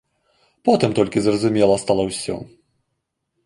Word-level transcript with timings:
Потым 0.69 0.95
толькі 1.01 1.23
зразумела 1.27 1.75
стала 1.87 2.03
ўсё. 2.11 2.35